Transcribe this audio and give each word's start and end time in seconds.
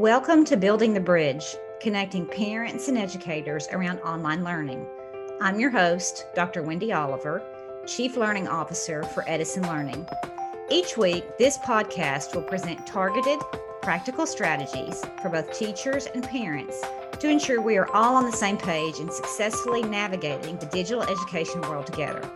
Welcome 0.00 0.46
to 0.46 0.56
Building 0.56 0.94
the 0.94 1.00
Bridge, 1.00 1.44
connecting 1.78 2.24
parents 2.24 2.88
and 2.88 2.96
educators 2.96 3.68
around 3.70 3.98
online 3.98 4.42
learning. 4.42 4.86
I'm 5.42 5.60
your 5.60 5.68
host, 5.68 6.24
Dr. 6.34 6.62
Wendy 6.62 6.90
Oliver, 6.90 7.42
Chief 7.86 8.16
Learning 8.16 8.48
Officer 8.48 9.02
for 9.02 9.28
Edison 9.28 9.62
Learning. 9.64 10.08
Each 10.70 10.96
week, 10.96 11.36
this 11.36 11.58
podcast 11.58 12.34
will 12.34 12.44
present 12.44 12.86
targeted, 12.86 13.40
practical 13.82 14.26
strategies 14.26 15.04
for 15.20 15.28
both 15.28 15.52
teachers 15.52 16.06
and 16.06 16.24
parents 16.24 16.80
to 17.18 17.28
ensure 17.28 17.60
we 17.60 17.76
are 17.76 17.94
all 17.94 18.16
on 18.16 18.24
the 18.24 18.32
same 18.32 18.56
page 18.56 19.00
and 19.00 19.12
successfully 19.12 19.82
navigating 19.82 20.56
the 20.56 20.66
digital 20.72 21.02
education 21.02 21.60
world 21.60 21.86
together. 21.86 22.26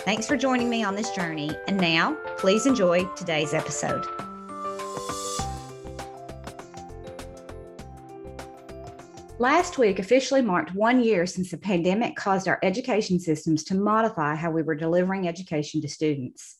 Thanks 0.00 0.26
for 0.26 0.36
joining 0.36 0.68
me 0.68 0.84
on 0.84 0.94
this 0.94 1.10
journey. 1.12 1.50
And 1.66 1.78
now, 1.78 2.18
please 2.36 2.66
enjoy 2.66 3.04
today's 3.16 3.54
episode. 3.54 4.04
Last 9.38 9.76
week 9.76 9.98
officially 9.98 10.40
marked 10.40 10.74
one 10.74 11.04
year 11.04 11.26
since 11.26 11.50
the 11.50 11.58
pandemic 11.58 12.16
caused 12.16 12.48
our 12.48 12.58
education 12.62 13.20
systems 13.20 13.64
to 13.64 13.74
modify 13.74 14.34
how 14.34 14.50
we 14.50 14.62
were 14.62 14.74
delivering 14.74 15.28
education 15.28 15.82
to 15.82 15.88
students. 15.88 16.56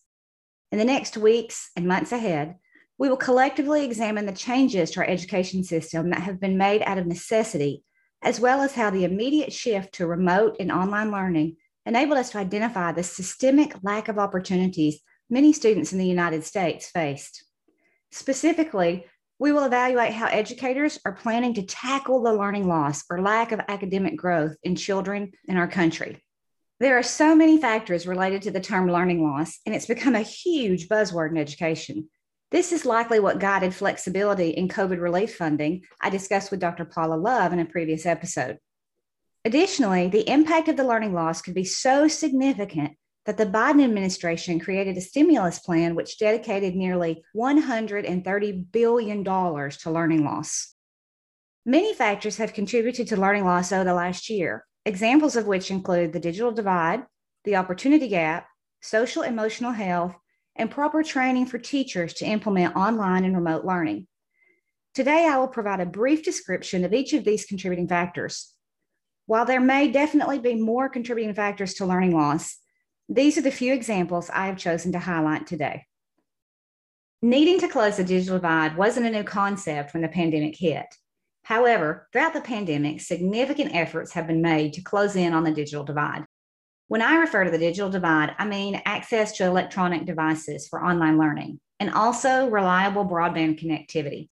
In 0.71 0.77
the 0.77 0.85
next 0.85 1.17
weeks 1.17 1.71
and 1.75 1.89
months 1.89 2.13
ahead, 2.13 2.57
we 2.99 3.09
will 3.09 3.17
collectively 3.17 3.83
examine 3.83 4.27
the 4.27 4.33
changes 4.33 4.91
to 4.91 5.01
our 5.01 5.07
education 5.07 5.65
system 5.65 6.11
that 6.11 6.21
have 6.21 6.39
been 6.39 6.59
made 6.59 6.83
out 6.83 6.99
of 6.99 7.07
necessity, 7.07 7.83
as 8.23 8.41
well 8.41 8.61
as 8.61 8.75
how 8.75 8.91
the 8.91 9.05
immediate 9.05 9.55
shift 9.55 9.95
to 9.95 10.07
remote 10.07 10.57
and 10.61 10.71
online 10.71 11.11
learning 11.11 11.57
enabled 11.87 12.19
us 12.19 12.29
to 12.33 12.39
identify 12.39 12.93
the 12.93 13.03
systemic 13.03 13.75
lack 13.85 14.09
of 14.09 14.19
opportunities 14.19 15.01
many 15.31 15.55
students 15.55 15.95
in 15.95 15.99
the 15.99 16.07
United 16.07 16.45
States 16.45 16.91
faced. 16.91 17.43
Specifically, 18.13 19.07
we 19.39 19.53
will 19.53 19.65
evaluate 19.65 20.13
how 20.13 20.27
educators 20.27 20.99
are 21.05 21.13
planning 21.13 21.55
to 21.55 21.63
tackle 21.63 22.23
the 22.23 22.33
learning 22.33 22.67
loss 22.67 23.05
or 23.11 23.21
lack 23.21 23.53
of 23.53 23.61
academic 23.69 24.17
growth 24.17 24.57
in 24.63 24.77
children 24.77 25.33
in 25.47 25.57
our 25.57 25.69
country. 25.69 26.23
There 26.81 26.99
are 26.99 27.03
so 27.03 27.35
many 27.35 27.59
factors 27.59 28.07
related 28.07 28.43
to 28.43 28.51
the 28.51 28.61
term 28.61 28.91
learning 28.91 29.23
loss, 29.23 29.61
and 29.67 29.75
it's 29.75 29.87
become 29.87 30.15
a 30.15 30.23
huge 30.23 30.89
buzzword 30.89 31.31
in 31.31 31.39
education. 31.39 32.09
This 32.51 32.71
is 32.71 32.87
likely 32.87 33.19
what 33.19 33.39
guided 33.39 33.75
flexibility 33.75 34.51
in 34.51 34.69
COVID 34.69 35.01
relief 35.01 35.37
funding 35.37 35.83
I 36.01 36.11
discussed 36.11 36.51
with 36.51 36.61
Dr. 36.61 36.85
Paula 36.85 37.17
Love 37.17 37.53
in 37.53 37.59
a 37.59 37.65
previous 37.65 38.07
episode. 38.07 38.59
Additionally, 39.45 40.09
the 40.09 40.29
impact 40.29 40.69
of 40.69 40.77
the 40.77 40.85
learning 40.85 41.13
loss 41.13 41.43
could 41.43 41.55
be 41.55 41.65
so 41.65 42.09
significant 42.09 42.93
that 43.27 43.37
the 43.37 43.45
Biden 43.45 43.83
administration 43.83 44.61
created 44.61 44.97
a 44.97 45.01
stimulus 45.01 45.59
plan 45.59 45.97
which 45.97 46.19
dedicated 46.19 46.77
nearly 46.77 47.25
$130 47.37 48.73
billion 48.73 49.25
to 49.25 49.91
learning 49.91 50.25
loss. 50.25 50.75
Many 51.65 51.93
factors 51.93 52.37
have 52.37 52.55
contributed 52.55 53.09
to 53.09 53.17
learning 53.17 53.45
loss 53.45 53.73
over 53.73 53.83
the 53.83 53.93
last 53.93 54.31
year, 54.31 54.65
examples 54.85 55.35
of 55.35 55.49
which 55.49 55.73
include 55.73 56.13
the 56.13 56.21
digital 56.21 56.53
divide, 56.53 57.05
the 57.45 57.57
opportunity 57.57 58.07
gap, 58.07 58.47
social 58.81 59.23
emotional 59.23 59.73
health, 59.73 60.15
and 60.55 60.71
proper 60.71 61.03
training 61.03 61.47
for 61.47 61.59
teachers 61.59 62.15
to 62.15 62.25
implement 62.25 62.77
online 62.77 63.25
and 63.25 63.35
remote 63.35 63.65
learning. 63.65 64.07
Today, 64.95 65.27
I 65.29 65.37
will 65.39 65.49
provide 65.49 65.81
a 65.81 65.87
brief 65.87 66.25
description 66.25 66.85
of 66.85 66.95
each 66.95 67.13
of 67.13 67.25
these 67.25 67.45
contributing 67.45 67.89
factors. 67.89 68.55
While 69.27 69.45
there 69.45 69.61
may 69.61 69.91
definitely 69.91 70.39
be 70.39 70.55
more 70.55 70.89
contributing 70.89 71.35
factors 71.35 71.75
to 71.75 71.85
learning 71.85 72.15
loss, 72.15 72.59
these 73.09 73.39
are 73.39 73.43
the 73.43 73.51
few 73.51 73.73
examples 73.73 74.31
I 74.31 74.47
have 74.47 74.57
chosen 74.57 74.93
to 74.93 74.99
highlight 74.99 75.47
today. 75.47 75.85
Needing 77.23 77.59
to 77.61 77.69
close 77.69 77.97
the 77.97 78.05
digital 78.05 78.37
divide 78.37 78.77
wasn't 78.77 79.07
a 79.07 79.11
new 79.11 79.25
concept 79.25 79.95
when 79.95 80.03
the 80.03 80.09
pandemic 80.09 80.57
hit. 80.57 80.87
However, 81.45 82.09
throughout 82.13 82.35
the 82.35 82.41
pandemic, 82.41 83.01
significant 83.01 83.75
efforts 83.75 84.13
have 84.13 84.27
been 84.27 84.43
made 84.43 84.73
to 84.75 84.83
close 84.83 85.15
in 85.15 85.33
on 85.33 85.45
the 85.45 85.53
digital 85.53 85.85
divide. 85.85 86.25
When 86.89 87.03
I 87.03 87.17
refer 87.17 87.45
to 87.45 87.51
the 87.51 87.59
digital 87.59 87.91
divide, 87.91 88.35
I 88.39 88.45
mean 88.45 88.83
access 88.85 89.33
to 89.37 89.45
electronic 89.45 90.07
devices 90.07 90.69
for 90.69 90.85
online 90.85 91.19
learning 91.19 91.61
and 91.79 91.91
also 91.91 92.49
reliable 92.49 93.05
broadband 93.05 93.61
connectivity. 93.63 94.29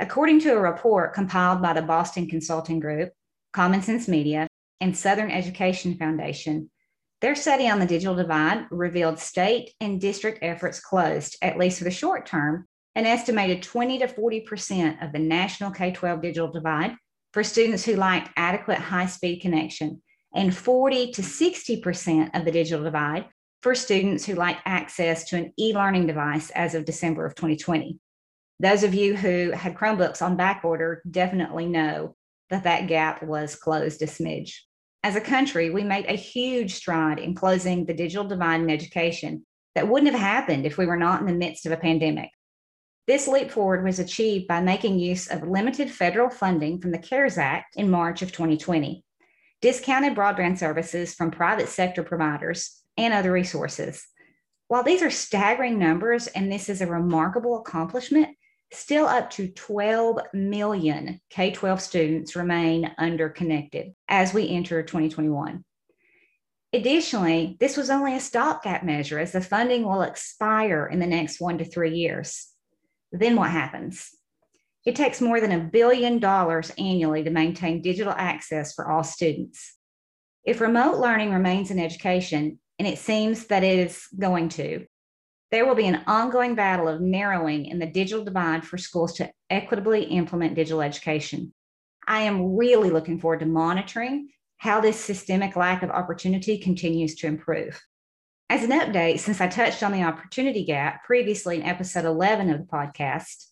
According 0.00 0.40
to 0.40 0.52
a 0.52 0.60
report 0.60 1.14
compiled 1.14 1.60
by 1.60 1.72
the 1.72 1.82
Boston 1.82 2.28
Consulting 2.28 2.78
Group, 2.78 3.12
Common 3.52 3.82
Sense 3.82 4.06
Media, 4.06 4.46
and 4.80 4.96
Southern 4.96 5.30
Education 5.30 5.96
Foundation, 5.96 6.70
their 7.20 7.34
study 7.34 7.68
on 7.68 7.80
the 7.80 7.86
digital 7.86 8.14
divide 8.14 8.66
revealed 8.70 9.18
state 9.18 9.72
and 9.80 10.00
district 10.00 10.38
efforts 10.42 10.80
closed, 10.80 11.36
at 11.42 11.58
least 11.58 11.78
for 11.78 11.84
the 11.84 11.90
short 11.90 12.26
term, 12.26 12.66
an 12.94 13.06
estimated 13.06 13.62
20 13.62 13.98
to 13.98 14.06
40% 14.06 15.04
of 15.04 15.12
the 15.12 15.18
national 15.18 15.70
K 15.70 15.92
12 15.92 16.22
digital 16.22 16.50
divide 16.50 16.94
for 17.32 17.42
students 17.44 17.84
who 17.84 17.96
lacked 17.96 18.30
adequate 18.36 18.78
high 18.78 19.06
speed 19.06 19.40
connection, 19.40 20.00
and 20.34 20.56
40 20.56 21.12
to 21.12 21.22
60% 21.22 22.38
of 22.38 22.44
the 22.44 22.52
digital 22.52 22.84
divide 22.84 23.26
for 23.62 23.74
students 23.74 24.24
who 24.24 24.34
lacked 24.34 24.62
access 24.64 25.24
to 25.24 25.36
an 25.36 25.52
e 25.58 25.74
learning 25.74 26.06
device 26.06 26.50
as 26.50 26.74
of 26.74 26.84
December 26.84 27.26
of 27.26 27.34
2020. 27.34 27.98
Those 28.60 28.82
of 28.82 28.94
you 28.94 29.16
who 29.16 29.50
had 29.52 29.74
Chromebooks 29.74 30.22
on 30.22 30.36
back 30.36 30.62
order 30.64 31.02
definitely 31.08 31.66
know 31.66 32.16
that 32.50 32.64
that 32.64 32.86
gap 32.86 33.22
was 33.22 33.54
closed 33.54 34.02
a 34.02 34.06
smidge. 34.06 34.52
As 35.02 35.16
a 35.16 35.20
country, 35.20 35.70
we 35.70 35.84
made 35.84 36.06
a 36.06 36.16
huge 36.16 36.74
stride 36.74 37.18
in 37.18 37.34
closing 37.34 37.84
the 37.84 37.94
digital 37.94 38.26
divide 38.26 38.60
in 38.60 38.70
education 38.70 39.46
that 39.74 39.88
wouldn't 39.88 40.10
have 40.12 40.20
happened 40.20 40.66
if 40.66 40.76
we 40.76 40.86
were 40.86 40.96
not 40.96 41.20
in 41.20 41.26
the 41.26 41.32
midst 41.32 41.66
of 41.66 41.72
a 41.72 41.76
pandemic. 41.76 42.30
This 43.06 43.28
leap 43.28 43.50
forward 43.50 43.84
was 43.84 43.98
achieved 43.98 44.48
by 44.48 44.60
making 44.60 44.98
use 44.98 45.28
of 45.28 45.48
limited 45.48 45.90
federal 45.90 46.28
funding 46.28 46.80
from 46.80 46.90
the 46.90 46.98
CARES 46.98 47.38
Act 47.38 47.76
in 47.76 47.90
March 47.90 48.22
of 48.22 48.32
2020, 48.32 49.02
discounted 49.62 50.14
broadband 50.14 50.58
services 50.58 51.14
from 51.14 51.30
private 51.30 51.68
sector 51.68 52.02
providers, 52.02 52.82
and 52.98 53.14
other 53.14 53.32
resources. 53.32 54.04
While 54.66 54.82
these 54.82 55.02
are 55.02 55.10
staggering 55.10 55.78
numbers 55.78 56.26
and 56.26 56.52
this 56.52 56.68
is 56.68 56.82
a 56.82 56.86
remarkable 56.86 57.58
accomplishment, 57.60 58.36
still 58.72 59.06
up 59.06 59.30
to 59.30 59.48
12 59.48 60.20
million 60.34 61.20
K 61.30 61.50
12 61.50 61.80
students 61.80 62.36
remain 62.36 62.90
underconnected 62.98 63.94
as 64.08 64.34
we 64.34 64.48
enter 64.48 64.82
2021. 64.82 65.64
Additionally, 66.74 67.56
this 67.60 67.76
was 67.78 67.88
only 67.88 68.14
a 68.14 68.20
stopgap 68.20 68.84
measure 68.84 69.18
as 69.18 69.32
the 69.32 69.40
funding 69.40 69.84
will 69.84 70.02
expire 70.02 70.86
in 70.86 70.98
the 70.98 71.06
next 71.06 71.40
one 71.40 71.56
to 71.58 71.64
three 71.64 71.94
years. 71.94 72.48
Then 73.10 73.36
what 73.36 73.50
happens? 73.50 74.10
It 74.84 74.94
takes 74.94 75.20
more 75.20 75.40
than 75.40 75.52
a 75.52 75.64
billion 75.64 76.18
dollars 76.18 76.70
annually 76.78 77.24
to 77.24 77.30
maintain 77.30 77.80
digital 77.80 78.12
access 78.12 78.74
for 78.74 78.90
all 78.90 79.02
students. 79.02 79.76
If 80.44 80.60
remote 80.60 80.98
learning 80.98 81.32
remains 81.32 81.70
in 81.70 81.78
education, 81.78 82.58
and 82.78 82.86
it 82.86 82.98
seems 82.98 83.46
that 83.46 83.64
it 83.64 83.78
is 83.78 84.06
going 84.18 84.50
to, 84.50 84.86
there 85.50 85.66
will 85.66 85.74
be 85.74 85.86
an 85.86 86.02
ongoing 86.06 86.54
battle 86.54 86.88
of 86.88 87.00
narrowing 87.00 87.66
in 87.66 87.78
the 87.78 87.86
digital 87.86 88.24
divide 88.24 88.64
for 88.64 88.76
schools 88.76 89.14
to 89.14 89.30
equitably 89.48 90.04
implement 90.04 90.54
digital 90.54 90.82
education. 90.82 91.52
I 92.06 92.22
am 92.22 92.56
really 92.56 92.90
looking 92.90 93.18
forward 93.18 93.40
to 93.40 93.46
monitoring 93.46 94.28
how 94.58 94.80
this 94.80 94.98
systemic 94.98 95.56
lack 95.56 95.82
of 95.82 95.90
opportunity 95.90 96.58
continues 96.58 97.14
to 97.16 97.26
improve. 97.26 97.80
As 98.50 98.64
an 98.64 98.70
update, 98.70 99.20
since 99.20 99.40
I 99.40 99.46
touched 99.46 99.82
on 99.82 99.92
the 99.92 100.02
opportunity 100.02 100.64
gap 100.64 101.04
previously 101.04 101.56
in 101.56 101.62
episode 101.62 102.04
11 102.04 102.50
of 102.50 102.58
the 102.58 102.64
podcast, 102.64 103.44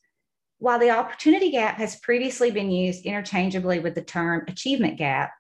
while 0.59 0.79
the 0.79 0.91
opportunity 0.91 1.51
gap 1.51 1.77
has 1.77 2.01
previously 2.01 2.51
been 2.51 2.71
used 2.71 3.05
interchangeably 3.05 3.79
with 3.79 3.95
the 3.95 4.03
term 4.03 4.45
achievement 4.49 4.97
gap, 4.97 5.33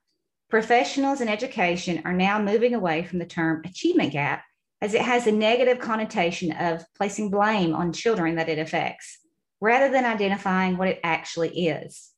professionals 0.50 1.20
in 1.20 1.28
education 1.28 2.02
are 2.04 2.12
now 2.12 2.38
moving 2.40 2.74
away 2.74 3.02
from 3.02 3.18
the 3.18 3.26
term 3.26 3.62
achievement 3.64 4.12
gap 4.12 4.44
as 4.80 4.94
it 4.94 5.02
has 5.02 5.26
a 5.26 5.32
negative 5.32 5.78
connotation 5.78 6.52
of 6.52 6.84
placing 6.96 7.30
blame 7.30 7.74
on 7.74 7.92
children 7.92 8.36
that 8.36 8.48
it 8.48 8.58
affects, 8.58 9.18
rather 9.60 9.90
than 9.90 10.04
identifying 10.04 10.76
what 10.76 10.88
it 10.88 11.00
actually 11.02 11.66
is. 11.68 12.10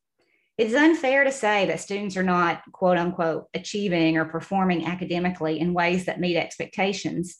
It's 0.56 0.74
unfair 0.74 1.22
to 1.22 1.30
say 1.30 1.66
that 1.66 1.80
students 1.80 2.16
are 2.16 2.24
not, 2.24 2.62
quote 2.72 2.98
unquote, 2.98 3.46
achieving 3.54 4.16
or 4.16 4.24
performing 4.24 4.86
academically 4.86 5.60
in 5.60 5.72
ways 5.72 6.06
that 6.06 6.18
meet 6.18 6.36
expectations 6.36 7.38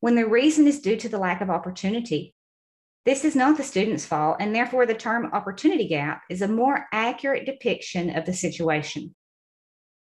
when 0.00 0.16
the 0.16 0.26
reason 0.26 0.66
is 0.66 0.80
due 0.80 0.96
to 0.96 1.08
the 1.08 1.18
lack 1.18 1.40
of 1.40 1.48
opportunity. 1.48 2.34
This 3.04 3.24
is 3.24 3.36
not 3.36 3.56
the 3.56 3.62
student's 3.62 4.04
fault, 4.04 4.38
and 4.40 4.52
therefore 4.52 4.84
the 4.84 4.94
term 4.94 5.30
opportunity 5.32 5.86
gap 5.86 6.22
is 6.28 6.42
a 6.42 6.48
more 6.48 6.86
accurate 6.92 7.46
depiction 7.46 8.10
of 8.10 8.26
the 8.26 8.34
situation. 8.34 9.14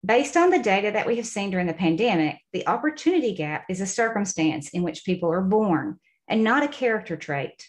Based 0.06 0.36
on 0.36 0.50
the 0.50 0.60
data 0.60 0.92
that 0.92 1.06
we 1.06 1.16
have 1.16 1.26
seen 1.26 1.50
during 1.50 1.66
the 1.66 1.74
pandemic, 1.74 2.36
the 2.52 2.66
opportunity 2.68 3.34
gap 3.34 3.64
is 3.68 3.80
a 3.80 3.86
circumstance 3.86 4.68
in 4.70 4.82
which 4.82 5.04
people 5.04 5.30
are 5.30 5.42
born 5.42 5.98
and 6.28 6.44
not 6.44 6.62
a 6.62 6.68
character 6.68 7.16
trait. 7.16 7.68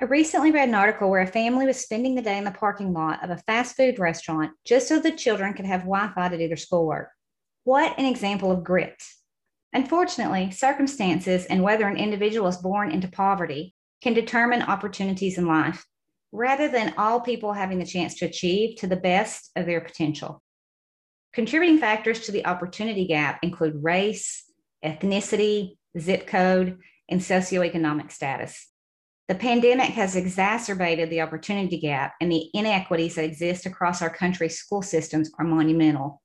I 0.00 0.04
recently 0.04 0.52
read 0.52 0.68
an 0.68 0.74
article 0.74 1.10
where 1.10 1.22
a 1.22 1.26
family 1.26 1.66
was 1.66 1.80
spending 1.80 2.14
the 2.14 2.22
day 2.22 2.38
in 2.38 2.44
the 2.44 2.52
parking 2.52 2.92
lot 2.92 3.24
of 3.24 3.30
a 3.30 3.38
fast 3.38 3.76
food 3.76 3.98
restaurant 3.98 4.52
just 4.64 4.86
so 4.86 5.00
the 5.00 5.10
children 5.10 5.52
could 5.52 5.66
have 5.66 5.80
Wi 5.80 6.12
Fi 6.14 6.28
to 6.28 6.38
do 6.38 6.46
their 6.46 6.56
schoolwork. 6.56 7.10
What 7.64 7.98
an 7.98 8.04
example 8.04 8.52
of 8.52 8.62
grit. 8.64 9.02
Unfortunately, 9.72 10.50
circumstances 10.52 11.46
and 11.46 11.62
whether 11.62 11.88
an 11.88 11.96
individual 11.96 12.48
is 12.48 12.56
born 12.56 12.92
into 12.92 13.08
poverty 13.08 13.74
can 14.00 14.14
determine 14.14 14.62
opportunities 14.62 15.38
in 15.38 15.46
life. 15.46 15.86
rather 16.32 16.66
than 16.68 16.94
all 16.96 17.20
people 17.20 17.52
having 17.52 17.78
the 17.78 17.86
chance 17.86 18.14
to 18.14 18.24
achieve 18.24 18.76
to 18.78 18.86
the 18.86 18.96
best 18.96 19.50
of 19.54 19.66
their 19.66 19.80
potential. 19.80 20.42
Contributing 21.32 21.78
factors 21.78 22.20
to 22.20 22.32
the 22.32 22.44
opportunity 22.44 23.06
gap 23.06 23.38
include 23.42 23.82
race, 23.82 24.44
ethnicity, 24.84 25.78
zip 25.98 26.26
code, 26.26 26.78
and 27.08 27.20
socioeconomic 27.22 28.12
status. 28.12 28.68
The 29.28 29.34
pandemic 29.36 29.90
has 29.90 30.14
exacerbated 30.14 31.08
the 31.08 31.22
opportunity 31.22 31.80
gap, 31.80 32.12
and 32.20 32.30
the 32.30 32.50
inequities 32.52 33.14
that 33.14 33.24
exist 33.24 33.64
across 33.64 34.02
our 34.02 34.10
country's 34.10 34.58
school 34.58 34.82
systems 34.82 35.30
are 35.38 35.44
monumental. 35.46 36.20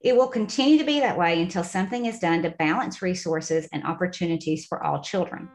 It 0.00 0.16
will 0.16 0.28
continue 0.28 0.78
to 0.78 0.84
be 0.84 1.00
that 1.00 1.18
way 1.18 1.42
until 1.42 1.64
something 1.64 2.06
is 2.06 2.18
done 2.18 2.42
to 2.42 2.50
balance 2.50 3.02
resources 3.02 3.68
and 3.74 3.84
opportunities 3.84 4.64
for 4.64 4.82
all 4.82 5.02
children. 5.02 5.50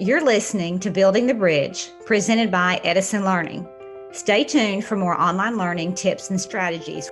You're 0.00 0.24
listening 0.24 0.80
to 0.80 0.90
Building 0.90 1.28
the 1.28 1.34
Bridge, 1.34 1.90
presented 2.04 2.50
by 2.50 2.80
Edison 2.82 3.24
Learning. 3.24 3.68
Stay 4.12 4.44
tuned 4.44 4.84
for 4.84 4.94
more 4.94 5.18
online 5.18 5.56
learning 5.56 5.94
tips 5.94 6.28
and 6.28 6.38
strategies. 6.38 7.10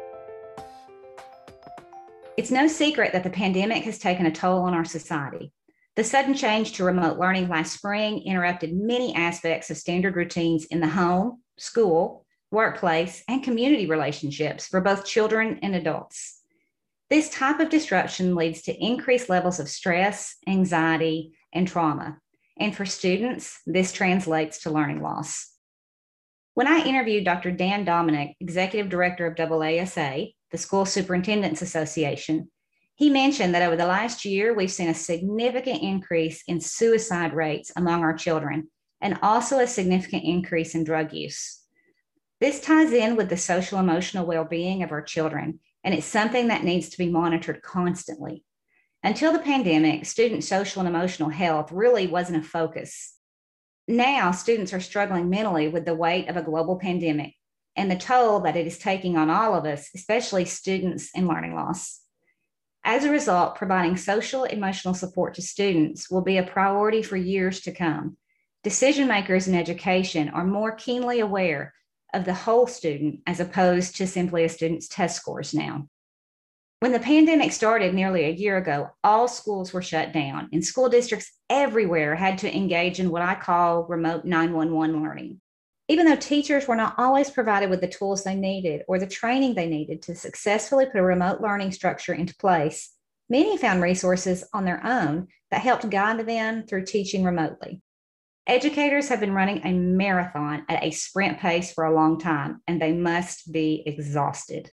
It's 2.37 2.51
no 2.51 2.69
secret 2.69 3.15
that 3.15 3.25
the 3.25 3.31
pandemic 3.31 3.85
has 3.85 3.99
taken 3.99 4.27
a 4.27 4.31
toll 4.31 4.61
on 4.61 4.75
our 4.75 4.85
society. 4.85 5.51
The 5.97 6.05
sudden 6.05 6.35
change 6.35 6.73
to 6.73 6.85
remote 6.85 7.19
learning 7.19 7.49
last 7.49 7.73
spring 7.73 8.23
interrupted 8.27 8.75
many 8.75 9.15
aspects 9.15 9.71
of 9.71 9.79
standard 9.79 10.15
routines 10.15 10.67
in 10.67 10.81
the 10.81 10.89
home, 10.89 11.41
school, 11.57 12.27
workplace, 12.51 13.25
and 13.27 13.43
community 13.43 13.87
relationships 13.87 14.67
for 14.67 14.83
both 14.83 15.07
children 15.07 15.59
and 15.63 15.75
adults. 15.75 16.43
This 17.09 17.31
type 17.31 17.61
of 17.61 17.71
disruption 17.71 18.35
leads 18.35 18.61
to 18.63 18.77
increased 18.79 19.31
levels 19.31 19.59
of 19.59 19.71
stress, 19.71 20.37
anxiety, 20.47 21.33
and 21.51 21.67
trauma. 21.67 22.19
And 22.59 22.77
for 22.77 22.85
students, 22.85 23.59
this 23.67 23.91
translates 23.91 24.61
to 24.63 24.71
learning 24.71 25.01
loss. 25.01 25.50
When 26.55 26.67
I 26.67 26.85
interviewed 26.85 27.25
Dr. 27.25 27.53
Dan 27.53 27.85
Domenech, 27.87 28.35
Executive 28.41 28.89
Director 28.89 29.27
of 29.27 29.37
AASA, 29.37 30.35
the 30.51 30.59
School 30.59 30.85
Superintendents 30.85 31.63
Association, 31.63 32.51
he 32.97 33.09
mentioned 33.09 33.55
that 33.55 33.63
over 33.63 33.77
the 33.77 33.87
last 33.87 34.25
year, 34.25 34.53
we've 34.53 34.71
seen 34.71 34.89
a 34.89 34.95
significant 34.95 35.81
increase 35.83 36.43
in 36.49 36.61
suicide 36.61 37.33
rates 37.35 37.71
among 37.77 38.03
our 38.03 38.15
children 38.15 38.69
and 39.01 39.19
also 39.23 39.61
a 39.61 39.67
significant 39.67 40.25
increase 40.25 40.75
in 40.75 40.85
drug 40.85 41.13
use. 41.13 41.63
This 42.41 42.61
ties 42.61 42.93
in 42.93 43.17
with 43.17 43.29
the 43.29 43.37
social 43.37 43.79
emotional 43.79 44.27
well 44.27 44.45
being 44.45 44.83
of 44.83 44.93
our 44.93 45.03
children, 45.03 45.61
and 45.85 45.95
it's 45.95 46.07
something 46.07 46.49
that 46.49 46.65
needs 46.65 46.89
to 46.91 46.99
be 46.99 47.09
monitored 47.09 47.63
constantly. 47.63 48.45
Until 49.03 49.33
the 49.33 49.39
pandemic, 49.39 50.05
student 50.05 50.45
social 50.45 50.81
and 50.81 50.89
emotional 50.89 51.31
health 51.31 51.71
really 51.71 52.07
wasn't 52.07 52.45
a 52.45 52.47
focus. 52.47 53.15
Now, 53.91 54.31
students 54.31 54.73
are 54.73 54.79
struggling 54.79 55.29
mentally 55.29 55.67
with 55.67 55.85
the 55.85 55.97
weight 55.97 56.29
of 56.29 56.37
a 56.37 56.43
global 56.43 56.79
pandemic 56.79 57.35
and 57.75 57.91
the 57.91 57.97
toll 57.97 58.39
that 58.43 58.55
it 58.55 58.65
is 58.65 58.79
taking 58.79 59.17
on 59.17 59.31
all 59.31 59.53
of 59.53 59.65
us, 59.65 59.91
especially 59.97 60.45
students 60.45 61.11
in 61.13 61.27
learning 61.27 61.57
loss. 61.57 62.01
As 62.85 63.03
a 63.03 63.11
result, 63.11 63.57
providing 63.57 63.97
social 63.97 64.45
emotional 64.45 64.95
support 64.95 65.35
to 65.35 65.43
students 65.43 66.09
will 66.09 66.21
be 66.21 66.39
a 66.39 66.45
priority 66.45 67.03
for 67.03 67.17
years 67.17 67.63
to 67.63 67.73
come. 67.73 68.17
Decision 68.63 69.09
makers 69.09 69.49
in 69.49 69.57
education 69.57 70.29
are 70.29 70.45
more 70.45 70.71
keenly 70.71 71.19
aware 71.19 71.75
of 72.15 72.25
the 72.25 72.35
whole 72.35 72.69
student 72.69 73.23
as 73.27 73.41
opposed 73.41 73.97
to 73.97 74.07
simply 74.07 74.45
a 74.45 74.49
student's 74.49 74.87
test 74.87 75.17
scores 75.17 75.53
now. 75.53 75.89
When 76.81 76.93
the 76.93 76.99
pandemic 76.99 77.53
started 77.53 77.95
nearly 77.95 78.25
a 78.25 78.31
year 78.31 78.57
ago, 78.57 78.91
all 79.05 79.29
schools 79.29 79.73
were 79.73 79.83
shut 79.83 80.13
down, 80.13 80.49
and 80.53 80.65
school 80.65 80.89
districts 80.89 81.31
everywhere 81.49 82.17
had 82.17 82.39
to 82.39 82.55
engage 82.55 83.01
in 83.01 83.11
what 83.11 83.23
I 83.23 83.35
call 83.35 83.85
remote 83.85 84.25
911 84.25 85.03
learning 85.03 85.41
even 85.91 86.07
though 86.07 86.15
teachers 86.15 86.69
were 86.69 86.77
not 86.77 86.95
always 86.99 87.33
provided 87.33 87.69
with 87.69 87.81
the 87.81 87.89
tools 87.89 88.23
they 88.23 88.37
needed 88.37 88.85
or 88.87 88.97
the 88.97 89.09
training 89.09 89.57
they 89.57 89.67
needed 89.67 90.01
to 90.01 90.15
successfully 90.15 90.87
put 90.87 91.01
a 91.01 91.03
remote 91.03 91.41
learning 91.41 91.73
structure 91.73 92.15
into 92.15 92.33
place, 92.37 92.93
many 93.29 93.59
found 93.59 93.83
resources 93.83 94.45
on 94.53 94.65
their 94.65 94.81
own 94.87 95.27
that 95.51 95.63
helped 95.63 95.91
guide 95.91 96.25
them 96.29 96.63
through 96.63 96.85
teaching 96.85 97.25
remotely. 97.25 97.83
Educators 98.47 99.09
have 99.09 99.19
been 99.19 99.35
running 99.35 99.63
a 99.65 99.73
marathon 99.73 100.65
at 100.69 100.85
a 100.85 100.93
sprint 100.93 101.41
pace 101.41 101.73
for 101.73 101.85
a 101.85 101.93
long 101.93 102.21
time, 102.21 102.63
and 102.69 102.81
they 102.81 102.93
must 102.93 103.51
be 103.51 103.83
exhausted. 103.85 104.71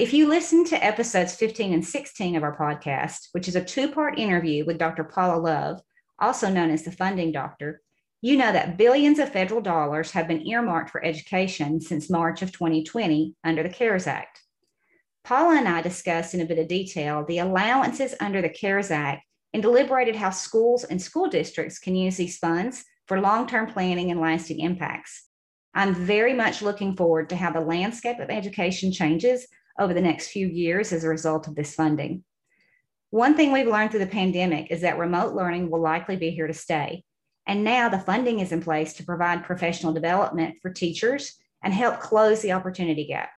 If 0.00 0.14
you 0.14 0.28
listen 0.28 0.64
to 0.64 0.82
episodes 0.82 1.34
15 1.34 1.74
and 1.74 1.86
16 1.86 2.34
of 2.34 2.42
our 2.42 2.56
podcast, 2.56 3.28
which 3.32 3.46
is 3.48 3.54
a 3.54 3.62
two 3.62 3.90
part 3.90 4.18
interview 4.18 4.64
with 4.64 4.78
Dr. 4.78 5.04
Paula 5.04 5.38
Love, 5.38 5.82
also 6.18 6.48
known 6.48 6.70
as 6.70 6.84
the 6.84 6.90
funding 6.90 7.32
doctor, 7.32 7.82
you 8.22 8.38
know 8.38 8.50
that 8.50 8.78
billions 8.78 9.18
of 9.18 9.30
federal 9.30 9.60
dollars 9.60 10.12
have 10.12 10.26
been 10.26 10.46
earmarked 10.46 10.88
for 10.88 11.04
education 11.04 11.82
since 11.82 12.08
March 12.08 12.40
of 12.40 12.50
2020 12.50 13.34
under 13.44 13.62
the 13.62 13.68
CARES 13.68 14.06
Act. 14.06 14.40
Paula 15.22 15.58
and 15.58 15.68
I 15.68 15.82
discussed 15.82 16.32
in 16.32 16.40
a 16.40 16.46
bit 16.46 16.58
of 16.58 16.66
detail 16.66 17.26
the 17.28 17.40
allowances 17.40 18.14
under 18.20 18.40
the 18.40 18.48
CARES 18.48 18.90
Act 18.90 19.20
and 19.52 19.62
deliberated 19.62 20.16
how 20.16 20.30
schools 20.30 20.82
and 20.82 21.02
school 21.02 21.28
districts 21.28 21.78
can 21.78 21.94
use 21.94 22.16
these 22.16 22.38
funds 22.38 22.86
for 23.06 23.20
long 23.20 23.46
term 23.46 23.66
planning 23.66 24.10
and 24.10 24.18
lasting 24.18 24.60
impacts. 24.60 25.26
I'm 25.74 25.94
very 25.94 26.32
much 26.32 26.62
looking 26.62 26.96
forward 26.96 27.28
to 27.28 27.36
how 27.36 27.52
the 27.52 27.60
landscape 27.60 28.18
of 28.18 28.30
education 28.30 28.92
changes 28.92 29.46
over 29.80 29.94
the 29.94 30.00
next 30.00 30.28
few 30.28 30.46
years 30.46 30.92
as 30.92 31.02
a 31.02 31.08
result 31.08 31.48
of 31.48 31.56
this 31.56 31.74
funding. 31.74 32.22
One 33.10 33.34
thing 33.34 33.50
we've 33.50 33.66
learned 33.66 33.90
through 33.90 34.00
the 34.00 34.06
pandemic 34.06 34.70
is 34.70 34.82
that 34.82 34.98
remote 34.98 35.34
learning 35.34 35.70
will 35.70 35.80
likely 35.80 36.16
be 36.16 36.30
here 36.30 36.46
to 36.46 36.54
stay. 36.54 37.02
And 37.46 37.64
now 37.64 37.88
the 37.88 37.98
funding 37.98 38.38
is 38.38 38.52
in 38.52 38.62
place 38.62 38.92
to 38.94 39.04
provide 39.04 39.42
professional 39.42 39.92
development 39.92 40.58
for 40.62 40.70
teachers 40.70 41.34
and 41.64 41.74
help 41.74 41.98
close 41.98 42.40
the 42.40 42.52
opportunity 42.52 43.06
gap. 43.06 43.30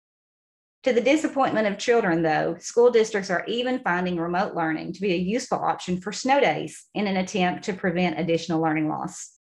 To 0.83 0.93
the 0.93 1.01
disappointment 1.01 1.69
of 1.69 1.79
children, 1.79 2.23
though, 2.23 2.57
school 2.59 2.91
districts 2.91 3.31
are 3.31 3.45
even 3.47 3.79
finding 3.79 4.17
remote 4.17 4.55
learning 4.55 4.93
to 4.95 5.01
be 5.01 5.13
a 5.13 5.17
useful 5.17 5.59
option 5.59 6.01
for 6.01 6.13
snow 6.13 6.41
days 6.41 6.87
in 6.93 7.07
an 7.07 7.17
attempt 7.17 7.63
to 7.65 7.73
prevent 7.73 8.19
additional 8.19 8.61
learning 8.61 8.89
loss. 8.89 9.39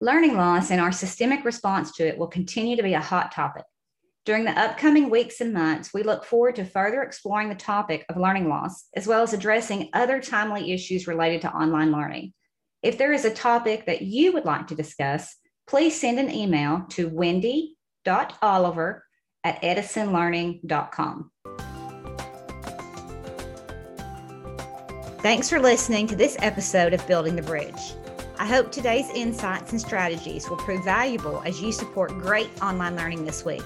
Learning 0.00 0.36
loss 0.36 0.70
and 0.70 0.80
our 0.80 0.90
systemic 0.90 1.44
response 1.44 1.92
to 1.92 2.08
it 2.08 2.18
will 2.18 2.26
continue 2.26 2.76
to 2.76 2.82
be 2.82 2.94
a 2.94 3.00
hot 3.00 3.30
topic. 3.30 3.64
During 4.24 4.44
the 4.44 4.58
upcoming 4.58 5.10
weeks 5.10 5.42
and 5.42 5.52
months, 5.52 5.92
we 5.92 6.02
look 6.02 6.24
forward 6.24 6.56
to 6.56 6.64
further 6.64 7.02
exploring 7.02 7.50
the 7.50 7.54
topic 7.54 8.06
of 8.08 8.16
learning 8.16 8.48
loss, 8.48 8.86
as 8.96 9.06
well 9.06 9.22
as 9.22 9.34
addressing 9.34 9.90
other 9.92 10.18
timely 10.18 10.72
issues 10.72 11.06
related 11.06 11.42
to 11.42 11.52
online 11.52 11.92
learning. 11.92 12.32
If 12.82 12.96
there 12.96 13.12
is 13.12 13.26
a 13.26 13.34
topic 13.34 13.84
that 13.84 14.00
you 14.00 14.32
would 14.32 14.46
like 14.46 14.68
to 14.68 14.74
discuss, 14.74 15.36
please 15.66 16.00
send 16.00 16.18
an 16.18 16.30
email 16.30 16.86
to 16.90 17.10
wendy.oliver 17.10 19.04
at 19.44 19.60
edisonlearning.com. 19.60 21.30
Thanks 25.18 25.50
for 25.50 25.60
listening 25.60 26.06
to 26.06 26.16
this 26.16 26.38
episode 26.40 26.94
of 26.94 27.06
Building 27.06 27.36
the 27.36 27.42
Bridge. 27.42 27.92
I 28.38 28.46
hope 28.46 28.72
today's 28.72 29.10
insights 29.10 29.72
and 29.72 29.80
strategies 29.80 30.48
will 30.48 30.56
prove 30.56 30.82
valuable 30.82 31.42
as 31.44 31.60
you 31.60 31.72
support 31.72 32.10
great 32.12 32.50
online 32.62 32.96
learning 32.96 33.26
this 33.26 33.44
week. 33.44 33.62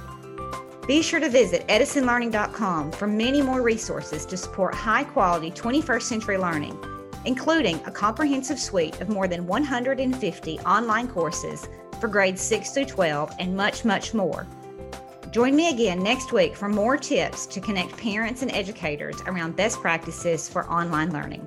Be 0.88 1.02
sure 1.02 1.21
to 1.21 1.28
visit 1.28 1.64
edisonlearning.com 1.68 2.90
for 2.90 3.07
many 3.07 3.42
more 3.42 3.62
resources 3.62 4.26
to 4.26 4.37
support 4.37 4.75
high 4.75 5.04
quality 5.04 5.52
21st 5.52 6.02
century 6.02 6.38
learning 6.38 6.76
including 7.25 7.76
a 7.85 7.90
comprehensive 7.90 8.59
suite 8.59 9.00
of 9.00 9.09
more 9.09 9.28
than 9.28 9.47
150 9.47 10.59
online 10.61 11.09
courses 11.09 11.68
for 12.00 12.09
grades 12.09 12.40
6 12.40 12.71
through 12.71 12.87
12 12.87 13.35
and 13.38 13.57
much, 13.57 13.85
much 13.85 14.14
more. 14.14 14.47
Join 15.30 15.54
me 15.54 15.68
again 15.68 16.02
next 16.02 16.33
week 16.33 16.57
for 16.57 16.68
more 16.68 16.97
tips 16.97 17.45
to 17.47 17.61
connect 17.61 17.97
parents 17.97 18.42
and 18.42 18.50
educators 18.52 19.21
around 19.26 19.57
best 19.57 19.78
practices 19.80 20.49
for 20.49 20.71
online 20.71 21.12
learning. 21.12 21.47